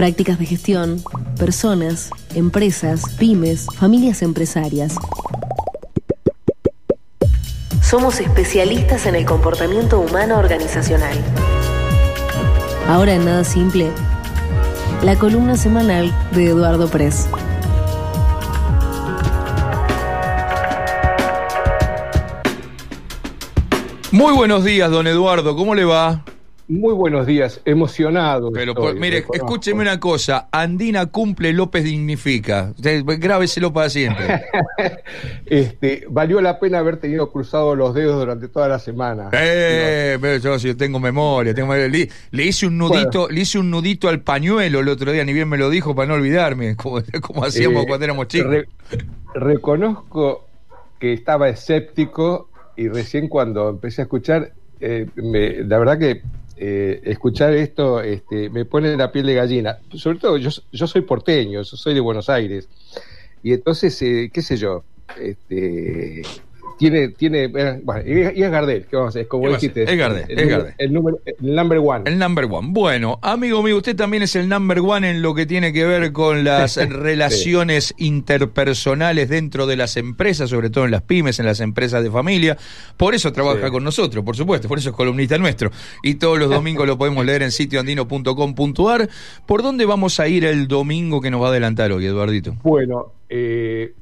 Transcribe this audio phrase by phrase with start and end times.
[0.00, 1.04] Prácticas de gestión,
[1.38, 4.94] personas, empresas, pymes, familias empresarias.
[7.82, 11.18] Somos especialistas en el comportamiento humano organizacional.
[12.88, 13.90] Ahora en Nada Simple,
[15.04, 17.28] la columna semanal de Eduardo Press.
[24.10, 26.24] Muy buenos días, don Eduardo, ¿cómo le va?
[26.70, 28.52] Muy buenos días, emocionado.
[28.52, 32.72] Pero mire, escúcheme una cosa, Andina cumple, López dignifica.
[32.78, 34.44] Grábeselo para siempre.
[35.46, 39.30] este, valió la pena haber tenido cruzados los dedos durante toda la semana.
[39.32, 42.08] Eh, pero yo, tengo memoria, tengo Le,
[42.44, 45.58] hice un nudito, le hice un nudito al pañuelo el otro día, ni bien me
[45.58, 46.98] lo dijo para no olvidarme, como,
[47.44, 48.58] hacíamos eh, cuando éramos chicos.
[49.34, 50.46] reconozco
[51.00, 56.22] que estaba escéptico y recién cuando empecé a escuchar, eh, la verdad que
[56.56, 59.78] eh, escuchar esto este, me pone la piel de gallina.
[59.94, 62.68] Sobre todo, yo, soy porteño, yo soy de Buenos Aires.
[63.42, 64.84] Y entonces, eh, qué sé yo,
[65.18, 66.22] este,
[66.80, 69.28] tiene, tiene, eh, bueno, y es Gardel, ¿qué vamos a hacer?
[69.28, 69.82] Como dijiste.
[69.82, 70.74] Es Gardel, el, es Gardel.
[70.78, 72.10] El, número, el number one.
[72.10, 72.68] El number one.
[72.70, 76.10] Bueno, amigo mío, usted también es el number one en lo que tiene que ver
[76.12, 81.60] con las relaciones interpersonales dentro de las empresas, sobre todo en las pymes, en las
[81.60, 82.56] empresas de familia.
[82.96, 85.70] Por eso trabaja con nosotros, por supuesto, por eso es columnista nuestro.
[86.02, 89.10] Y todos los domingos lo podemos leer en sitioandino.com.ar.
[89.44, 92.56] ¿Por dónde vamos a ir el domingo que nos va a adelantar hoy, Eduardito?
[92.62, 93.92] Bueno, eh,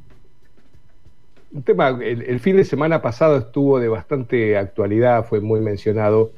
[1.52, 6.32] un tema, el, fin de semana pasado estuvo de bastante actualidad, fue muy mencionado,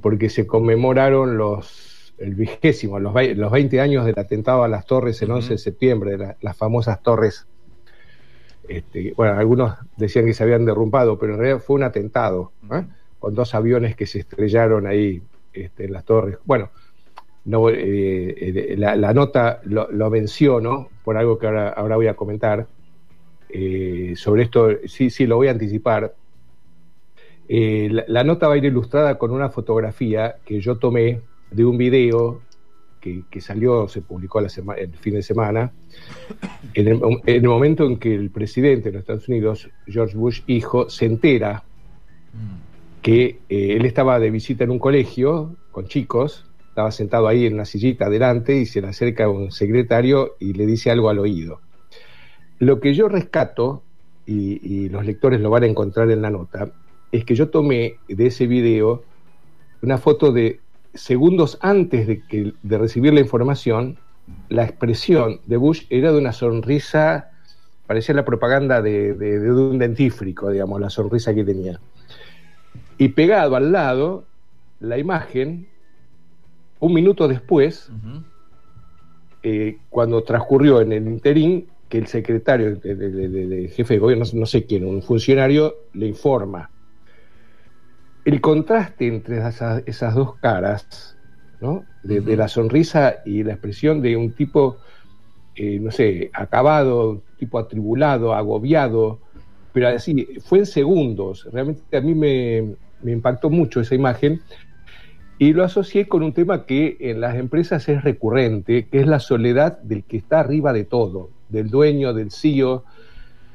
[0.00, 5.22] porque se conmemoraron los, el vigésimo, los, los 20 años del atentado a las torres
[5.22, 7.46] el 11 de septiembre, las famosas torres.
[8.68, 12.84] Este, bueno, algunos decían que se habían derrumbado, pero en realidad fue un atentado, ¿eh?
[13.18, 16.38] con dos aviones que se estrellaron ahí este, en las torres.
[16.44, 16.70] Bueno,
[17.44, 22.14] no, eh, eh, la, nota lo, lo, menciono por algo que ahora, ahora voy a
[22.14, 22.66] comentar
[23.52, 26.14] eh, sobre esto sí, sí, lo voy a anticipar.
[27.48, 31.76] Eh, la, nota va a ir ilustrada con una fotografía que yo tomé de un
[31.76, 32.40] video
[33.00, 35.72] que, salió, se publicó el fin de semana,
[36.72, 36.86] en
[37.26, 41.64] el, momento en que el presidente de los Estados Unidos, George Bush, hijo, se entera
[43.02, 47.54] que eh, él estaba de visita en un colegio con chicos, estaba sentado ahí en
[47.54, 51.60] una sillita adelante y se le acerca un secretario y le dice algo al oído.
[52.62, 53.82] Lo que yo rescato,
[54.24, 56.70] y, los lectores lo van a encontrar en la nota,
[57.10, 59.02] es que yo tomé de ese video
[59.82, 60.60] una foto de
[60.94, 63.98] segundos antes de, que, de recibir la información,
[64.48, 67.32] la expresión de Bush era de una sonrisa,
[67.88, 69.10] parecía la propaganda de,
[69.50, 71.80] un dentífrico, digamos, la sonrisa que tenía.
[72.96, 74.24] Y pegado al lado,
[74.78, 75.66] la imagen,
[76.78, 77.90] un minuto después,
[79.42, 84.64] eh, cuando transcurrió en el interín, que el secretario, de, jefe de gobierno, no, sé
[84.64, 86.70] quién, un funcionario, le informa.
[88.24, 91.18] El contraste entre esas, dos caras,
[91.60, 91.84] ¿no?
[92.02, 94.78] De, la sonrisa y la expresión de un tipo,
[95.54, 99.18] eh, no sé, acabado, un tipo atribulado, agobiado,
[99.74, 101.46] pero así, fue en segundos.
[101.52, 104.40] Realmente a mí me, me impactó mucho esa imagen
[105.36, 109.20] y lo asocié con un tema que en las empresas es recurrente, que es la
[109.20, 112.84] soledad del que está arriba de todo del dueño, del CEO,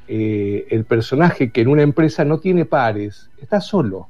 [0.08, 4.08] eh, el personaje que en una empresa no tiene pares, está solo.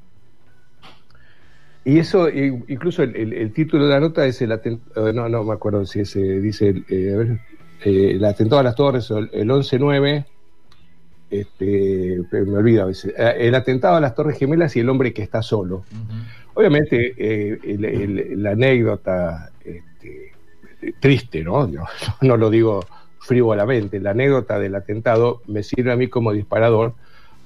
[1.84, 5.54] Y eso, incluso el, título de la nota es el atentado, eh, no, no me
[5.54, 7.40] acuerdo si ese dice, eh, a ver,
[7.82, 10.26] el atentado a las torres, el 11-9,
[11.30, 15.22] este, me olvido a veces, el atentado a las torres gemelas y el hombre que
[15.22, 15.84] está solo.
[16.54, 17.58] Obviamente,
[18.36, 20.32] la anécdota este,
[21.00, 21.68] triste, ¿no?
[22.20, 22.84] no lo digo
[23.28, 24.00] frívolamente.
[24.00, 26.94] La anécdota del atentado me sirve a mí como disparador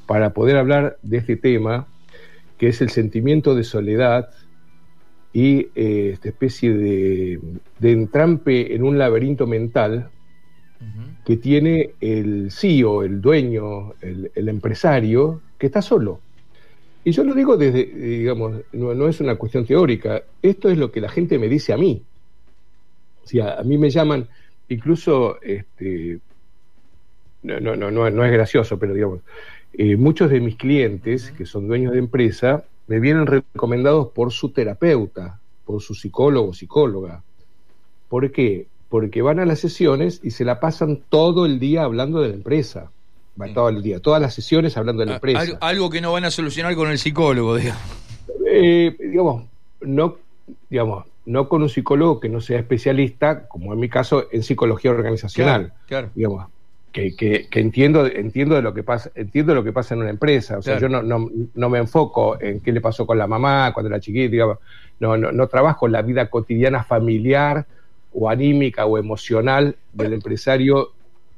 [0.07, 1.89] para poder hablar de este tema,
[2.57, 4.31] que es el sentimiento de soledad
[5.33, 7.41] y eh, esta especie de,
[7.81, 10.09] entrampe en un laberinto mental
[11.25, 16.21] que tiene el CEO, el dueño, el, empresario, que está solo.
[17.05, 20.91] Y yo lo digo desde, digamos, no, no, es una cuestión teórica, esto es lo
[20.91, 22.03] que la gente me dice a mí.
[23.25, 24.29] O sea, a mí me llaman,
[24.73, 26.19] incluso, este,
[27.43, 29.21] no, no, no, no, es gracioso, pero digamos,
[29.75, 34.51] eh, muchos de mis clientes que son dueños de empresa me vienen recomendados por su
[34.51, 37.23] terapeuta, por su psicólogo o psicóloga.
[38.09, 38.67] ¿Por qué?
[38.89, 42.35] Porque van a las sesiones y se la pasan todo el día hablando de la
[42.35, 42.91] empresa.
[43.41, 45.57] Va todo el día, todas las sesiones hablando de la empresa.
[45.61, 47.83] Algo, que no van a solucionar con el psicólogo, digamos.
[48.47, 49.45] Eh, digamos,
[49.81, 50.19] no,
[50.69, 54.91] digamos, no con un psicólogo que no sea especialista, como en mi caso, en psicología
[54.91, 55.73] organizacional.
[55.87, 56.49] Claro, Digamos,
[56.93, 60.59] que, que, entiendo, entiendo de lo que pasa, entiendo lo que pasa en una empresa.
[60.59, 63.73] O sea, yo no, no, no, me enfoco en qué le pasó con la mamá
[63.73, 64.59] cuando era chiquita, digamos,
[65.01, 67.67] no, no, no trabajo en la vida cotidiana familiar
[68.13, 70.93] o anímica o emocional del empresario,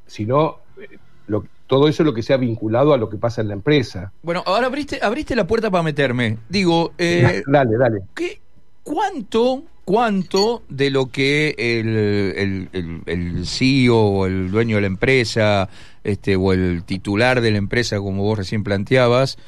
[0.06, 0.98] sino eh,
[1.28, 4.12] lo, todo eso es lo que sea vinculado a lo que pasa en la empresa.
[4.22, 6.38] Bueno, ahora abriste, abriste la puerta para meterme.
[6.48, 8.02] Digo, eh, dale, dale.
[8.14, 8.40] ¿qué,
[8.82, 15.68] ¿Cuánto cuánto de lo que el, el, el, CEO o el dueño de la empresa
[16.02, 19.38] este, o el titular de la empresa, como vos recién planteabas,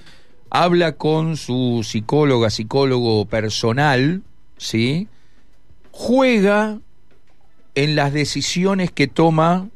[0.51, 4.23] habla con su psicóloga, psicólogo personal,
[4.57, 5.09] ¿sí?
[5.91, 6.79] Juega
[7.75, 9.69] en las decisiones que toma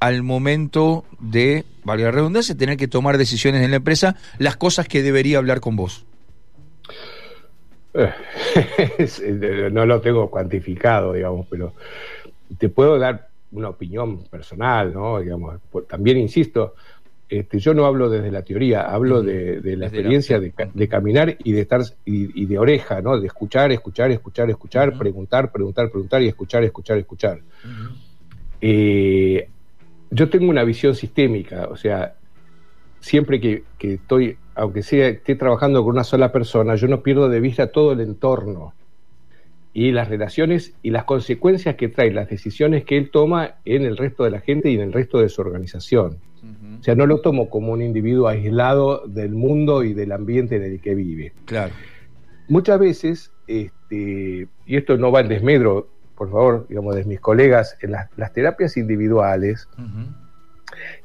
[0.00, 4.86] al momento de, valga la redundancia, tener que tomar decisiones en la empresa, las cosas
[4.86, 6.04] que debería hablar con vos.
[8.98, 11.72] Eh, no lo tengo cuantificado, digamos, pero
[12.58, 15.20] te puedo dar una opinión personal, ¿no?
[15.20, 16.74] Digamos, también insisto,
[17.28, 21.60] este, yo no hablo desde la teoría, hablo de, la experiencia de, caminar y de
[21.60, 23.20] estar y, de oreja, ¿no?
[23.20, 27.40] De escuchar, escuchar, escuchar, escuchar, preguntar, preguntar, preguntar y escuchar, escuchar, escuchar.
[28.60, 29.48] Eh,
[30.10, 32.14] yo tengo una visión sistémica, o sea,
[33.00, 37.28] siempre que, que estoy aunque sea, esté trabajando con una sola persona, yo no pierdo
[37.28, 38.74] de vista todo el entorno
[39.72, 43.96] y las relaciones y las consecuencias que trae las decisiones que él toma en el
[43.96, 46.18] resto de la gente y en el resto de su organización.
[46.80, 50.64] O sea, no lo tomo como un individuo aislado del mundo y del ambiente en
[50.64, 51.32] el que vive.
[51.44, 51.72] Claro.
[52.48, 57.76] Muchas veces, este, y esto no va en desmedro, por favor, digamos, de mis colegas,
[57.80, 59.68] en las, terapias individuales,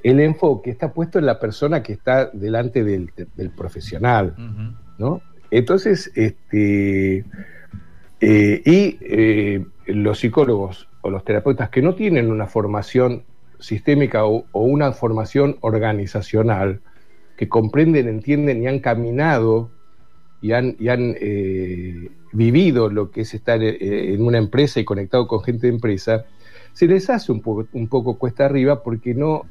[0.04, 3.12] el enfoque está puesto en la persona que está delante del,
[3.56, 4.36] profesional,
[4.98, 5.22] ¿no?
[5.54, 7.26] Entonces, este,
[8.20, 13.24] eh, y eh, los psicólogos o los terapeutas que no tienen una formación
[13.60, 16.82] sistémica o, una formación organizacional,
[17.38, 19.70] que comprenden, entienden y han caminado
[20.42, 25.68] y han, eh, vivido lo que es estar en una empresa y conectado con gente
[25.68, 26.26] de empresa,
[26.74, 29.46] se les hace un poco, un poco cuesta arriba porque no,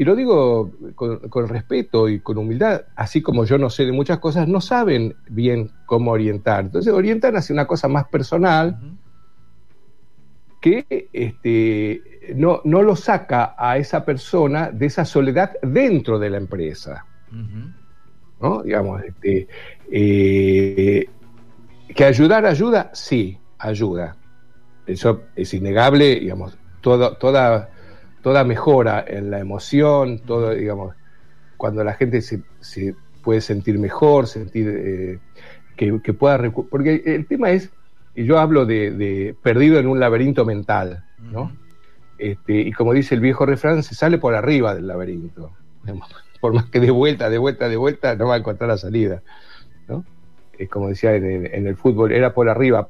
[0.00, 4.18] y lo digo con, respeto y con humildad, así como yo no sé de muchas
[4.18, 6.64] cosas, no saben bien cómo orientar.
[6.64, 8.80] Entonces orientan hacia una cosa más personal
[10.58, 12.02] que este,
[12.34, 17.04] no, no lo saca a esa persona de esa soledad dentro de la empresa.
[18.40, 18.62] ¿No?
[18.62, 19.48] Digamos, este,
[19.90, 21.10] eh,
[21.94, 24.16] que ayudar ayuda, sí, ayuda.
[24.86, 27.68] Eso es innegable, digamos, toda, toda
[28.22, 30.94] toda mejora en la emoción, todo, digamos,
[31.56, 32.42] cuando la gente se,
[33.22, 35.18] puede sentir mejor, sentir eh,
[35.76, 36.38] que, pueda...
[36.70, 37.70] Porque el tema es,
[38.14, 41.52] y yo hablo de, perdido en un laberinto mental, ¿no?
[42.18, 45.52] Este, y como dice el viejo refrán, se sale por arriba del laberinto.
[46.40, 49.22] Por más que de vuelta, de vuelta, de vuelta, no va a encontrar la salida.
[49.86, 50.06] ¿no?
[50.58, 52.88] Es como decía en el fútbol, era por arriba,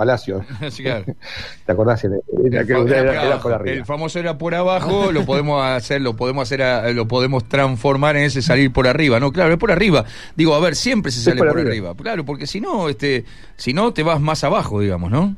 [0.00, 0.42] Palacio.
[1.66, 2.04] ¿Te acordás?
[2.04, 8.22] el, famoso era por abajo, lo podemos hacer, lo podemos hacer, lo podemos transformar en
[8.22, 9.20] ese salir por arriba.
[9.20, 10.06] No, claro, es por arriba.
[10.36, 11.94] Digo, a ver, siempre se sale por, arriba.
[11.94, 13.26] Claro, porque si no, este,
[13.56, 15.36] si no te vas más abajo, digamos, ¿no?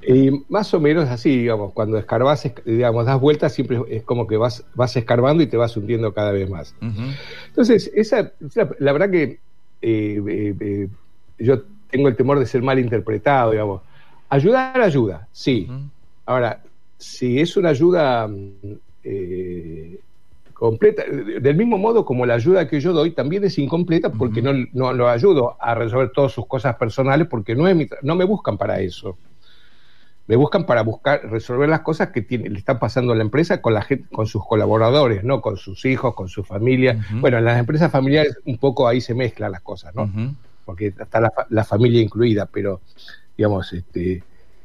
[0.00, 4.36] Y más o menos así, digamos, cuando escarbas, digamos, das vueltas, siempre es como que
[4.36, 6.72] vas, vas escarbando y te vas hundiendo cada vez más.
[7.48, 8.30] Entonces, esa,
[8.78, 9.40] la, verdad que
[9.82, 10.88] eh, eh, eh,
[11.40, 13.82] yo tengo el temor de ser mal interpretado, digamos.
[14.28, 15.68] Ayudar ayuda, sí.
[16.26, 16.62] Ahora,
[16.98, 18.28] si es una ayuda
[19.02, 19.98] eh,
[20.52, 24.52] completa, del mismo modo como la ayuda que yo doy también es incompleta porque no,
[24.72, 28.58] no, lo ayudo a resolver todas sus cosas personales porque no, es no me buscan
[28.58, 29.16] para eso.
[30.26, 33.62] Me buscan para buscar resolver las cosas que tiene, le están pasando a la empresa
[33.62, 37.02] con la gente, con sus colaboradores, no con sus hijos, con su familia.
[37.12, 40.10] Bueno, en las empresas familiares un poco ahí se mezclan las cosas, ¿no?
[40.66, 42.82] Porque está la, la familia incluida, pero
[43.38, 44.24] digamos, este,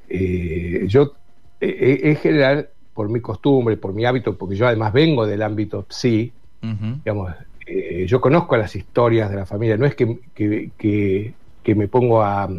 [0.09, 1.13] eh, yo
[1.61, 5.43] eh, eh, en general, por mi costumbre, por mi hábito, porque yo además vengo del
[5.43, 7.31] ámbito psi, digamos,
[8.07, 12.49] yo conozco las historias de la familia, no es que, que, me pongo a,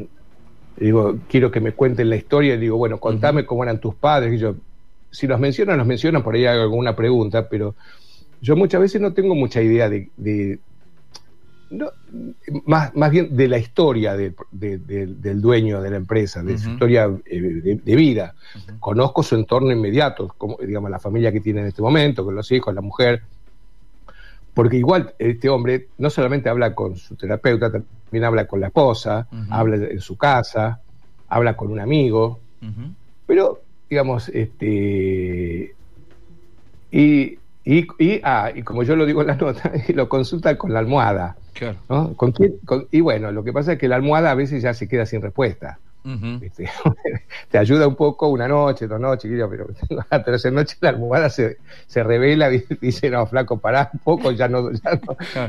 [0.77, 4.35] digo, quiero que me cuenten la historia y digo, bueno, contame cómo eran tus padres,
[4.35, 4.55] y yo,
[5.11, 7.75] si los mencionan, los mencionan, por ahí hago alguna pregunta, pero
[8.41, 10.59] yo muchas veces no tengo mucha idea de,
[11.75, 11.91] no,
[12.67, 17.81] más, más bien de la historia del dueño de la empresa, de su historia eh,
[17.83, 18.35] de, vida.
[18.79, 22.51] Conozco su entorno inmediato, como, digamos, la familia que tiene en este momento, con los
[22.53, 23.23] hijos, la mujer.
[24.53, 29.27] Porque igual este hombre no solamente habla con su terapeuta, también habla con la esposa,
[29.51, 30.81] habla en su casa,
[31.29, 32.41] habla con un amigo,
[33.27, 35.75] pero, digamos, este...
[36.93, 40.73] Y, y, y, ah, y como yo lo digo en la nota, lo consulta con
[40.73, 41.37] la almohada.
[41.55, 42.15] Claro.
[42.17, 42.57] ¿Con quién?
[42.91, 45.23] y bueno, lo que pasa es que la almohada a veces ya se queda sin
[45.23, 45.79] respuesta.
[47.51, 49.69] te ayuda un poco una noche, dos noches, pero
[50.11, 51.57] la tercera noche la almohada se,
[51.87, 55.01] se revela y dice, no, flaco, pará un poco, ya no, ya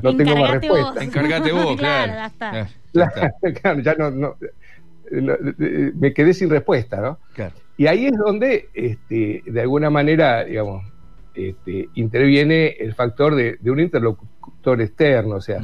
[0.01, 1.03] no, tengo más respuesta.
[1.03, 2.31] Encárgate vos, claro.
[3.61, 4.37] claro, ya no,
[5.11, 7.19] me quedé sin respuesta, ¿no?
[7.77, 10.85] Y ahí es donde, este, de alguna manera, digamos,
[11.35, 15.61] este, interviene el factor de, un interlocutor externo, o sea,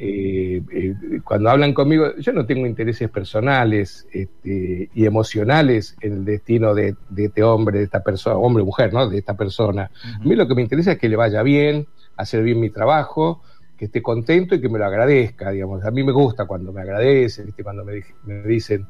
[0.00, 6.24] eh, eh, cuando hablan conmigo, yo no tengo intereses personales este, y emocionales en el
[6.24, 9.08] destino de, este hombre, de esta persona, hombre o mujer, ¿no?
[9.08, 9.90] De esta persona.
[10.14, 13.42] A mí lo que me interesa es que le vaya bien, hacer bien mi trabajo,
[13.76, 15.84] que esté contento y que me lo agradezca, digamos.
[15.84, 18.00] A mí me gusta cuando me agradecen, cuando me,
[18.46, 18.86] dicen,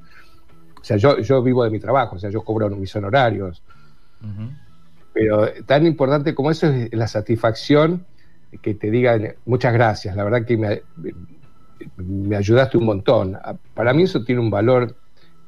[0.79, 3.63] o sea, yo, yo vivo de mi trabajo, o sea, yo cobro mis honorarios.
[5.19, 8.07] Pero tan importante como eso es la satisfacción
[8.63, 10.83] que te digan muchas gracias, la verdad que me,
[11.97, 13.35] me ayudaste un montón.
[13.35, 14.95] Ah, para mí eso tiene un valor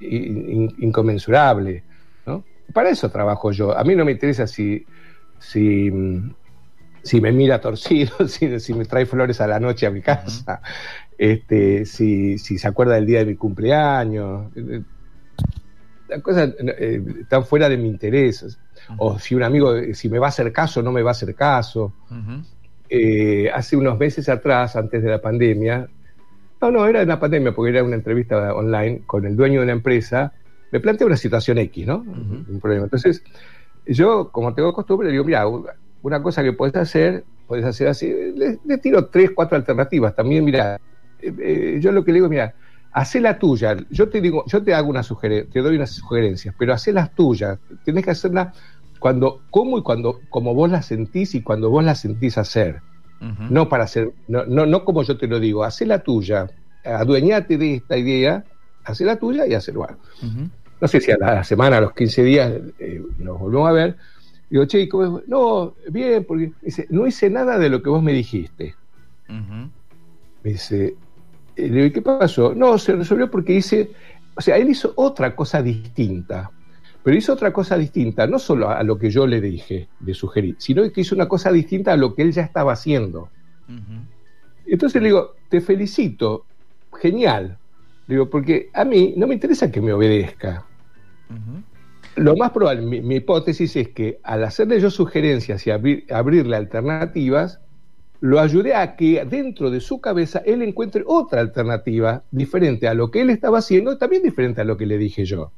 [0.00, 1.84] inconmensurable.
[2.26, 2.44] ¿no?
[2.74, 3.78] Para eso trabajo yo.
[3.78, 4.84] A mí no me interesa si,
[5.38, 5.92] si,
[7.04, 10.60] si me mira torcido, si, si, me trae flores a la noche a mi casa,
[11.16, 14.50] este, si, si se acuerda del día de mi cumpleaños.
[16.08, 18.58] Las cosas eh, están fuera de mi interés.
[18.98, 21.12] O si un amigo, si me va a hacer caso o no me va a
[21.12, 21.92] hacer caso.
[22.88, 25.88] Eh, hace unos meses atrás, antes de la pandemia,
[26.60, 29.64] no, no, era de la pandemia porque era una entrevista online con el dueño de
[29.64, 30.32] una empresa,
[30.72, 31.98] me plantea una situación X, ¿no?
[31.98, 32.84] Un problema.
[32.84, 33.22] Entonces,
[33.86, 35.44] yo, como tengo costumbre, le digo, mira,
[36.02, 40.14] una cosa que puedes hacer, puedes hacer así, le, tiro tres, cuatro alternativas.
[40.14, 40.78] También, mira,
[41.20, 42.54] eh, eh, yo lo que le digo, mira,
[42.92, 43.76] hacé la tuya.
[43.90, 47.14] Yo te digo, yo te hago una sugerencia, te doy unas sugerencias, pero hacé las
[47.14, 47.58] tuyas.
[47.84, 48.56] Tienes que hacerlas
[49.00, 52.82] cuando, cómo y cuando, como vos la sentís y cuando vos la sentís hacer.
[53.50, 56.48] No para hacer, no, no, no como yo te lo digo, hacé la tuya,
[56.84, 58.44] adueñate de esta idea,
[58.84, 60.00] hacé la tuya y hacelo algo.
[60.80, 63.96] No sé si a la semana, a los 15 días, eh, nos volvemos a ver.
[64.48, 68.12] Digo, che, ¿cómo No, bien, porque dice, no hice nada de lo que vos me
[68.12, 68.74] dijiste.
[69.28, 70.96] Me dice,
[71.56, 72.54] eh, ¿qué pasó?
[72.54, 73.90] No, se resolvió porque hice,
[74.34, 76.50] o sea, él hizo otra cosa distinta.
[77.02, 80.54] Pero hizo otra cosa distinta, no solo a lo que yo le dije, le sugerí,
[80.58, 83.30] sino que hizo una cosa distinta a lo que él ya estaba haciendo.
[84.66, 86.44] Entonces le digo, te felicito,
[87.00, 87.58] genial.
[88.06, 90.66] Le digo, porque a mí no me interesa que me obedezca.
[92.16, 97.60] Lo más probable, mi, hipótesis es que al hacerle yo sugerencias y abrirle alternativas,
[98.20, 103.10] lo ayudé a que dentro de su cabeza él encuentre otra alternativa diferente a lo
[103.10, 105.52] que él estaba haciendo y también diferente a lo que le dije yo.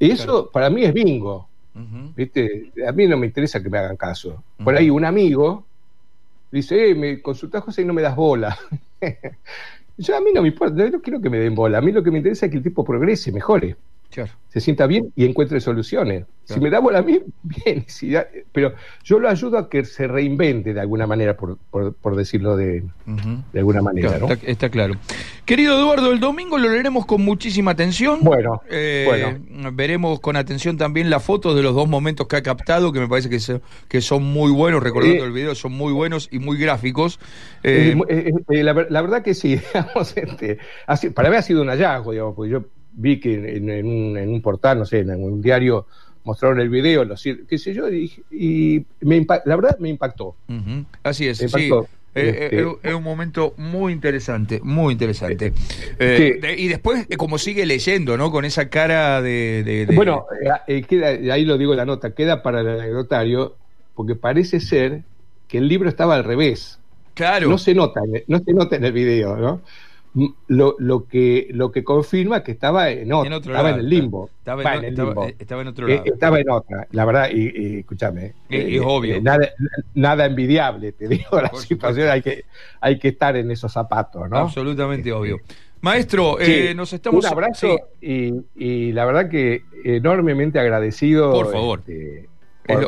[0.00, 1.48] Y eso para mí es bingo.
[2.16, 2.72] ¿Viste?
[2.86, 4.42] A mí no me interesa que me hagan caso.
[4.62, 5.64] Por ahí un amigo
[6.50, 8.58] dice, eh, me consultas José y no me das bola.
[9.96, 11.78] Yo a mí no me importa, no quiero que me den bola.
[11.78, 13.76] A mí lo que me interesa es que el tipo progrese, mejore
[14.48, 16.24] se sienta bien y encuentre soluciones.
[16.44, 17.86] Si me da bola a mí, bien,
[18.50, 18.72] pero
[19.04, 22.82] yo lo ayudo a que se reinvente de alguna manera, por, por, decirlo de,
[23.52, 24.18] de, alguna manera.
[24.44, 24.94] está, claro.
[25.44, 28.18] Querido Eduardo, el domingo lo leeremos con muchísima atención.
[28.22, 29.38] Bueno, eh,
[29.72, 33.06] veremos con atención también las fotos de los dos momentos que ha captado, que me
[33.06, 36.58] parece que, que son muy buenos, recordando eh, el video, son muy buenos y muy
[36.58, 37.20] gráficos.
[37.62, 37.94] Eh,
[38.48, 39.60] la, verdad que sí,
[40.16, 40.58] este,
[41.14, 44.84] para mí ha sido un hallazgo, digamos, porque yo vi que en, un, portal, no
[44.84, 45.86] sé, en un diario
[46.24, 47.04] mostraron el video,
[47.48, 50.34] qué sé yo, y, me la verdad me impactó.
[51.02, 51.70] Así es, sí.
[52.12, 55.52] Eh, este eh, es un momento muy interesante, muy interesante.
[55.98, 58.32] Eh, y después, como sigue leyendo, ¿no?
[58.32, 59.86] Con esa cara de...
[59.94, 60.26] Bueno,
[60.88, 63.54] queda, ahí lo digo en la nota, queda para el anecdotario,
[63.94, 65.02] porque parece ser
[65.46, 66.78] que el libro estaba al revés.
[67.14, 67.48] Claro.
[67.48, 69.60] No se nota, no se nota en el video, ¿no?
[70.48, 74.30] Lo, lo, que, lo que confirma que estaba en, otro, estaba en el limbo.
[74.38, 75.26] Estaba en, el limbo.
[75.38, 76.04] Estaba, en otro eh, lado.
[76.06, 78.34] estaba en otra, la verdad, y, escúchame.
[78.48, 79.16] Es, eh, obvio.
[79.16, 79.48] Eh, nada,
[79.94, 82.44] nada, envidiable, te digo, la situación hay que,
[82.80, 84.38] hay que estar en esos zapatos, ¿no?
[84.38, 85.38] Absolutamente obvio.
[85.82, 86.36] Maestro,
[86.74, 87.24] nos estamos...
[87.24, 91.32] Un abrazo y, y, la verdad que enormemente agradecido.
[91.32, 91.78] Por favor.
[91.78, 92.29] Este,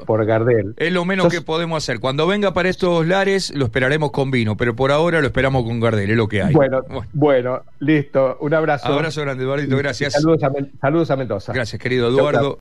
[0.07, 0.75] por, Gardel.
[0.77, 2.01] Es lo menos que podemos hacer.
[2.01, 5.81] Cuando venga para estos lares, lo esperaremos con vino, pero por ahora lo esperamos con
[5.81, 6.53] Gardel, es lo que hay.
[6.53, 8.39] Bueno, bueno, listo.
[8.41, 8.89] Un abrazo.
[8.89, 10.15] Abrazo grande, Eduardo, gracias.
[10.15, 11.53] Saludos a, saludos a Mendoza.
[11.53, 12.51] Gracias, querido Eduardo.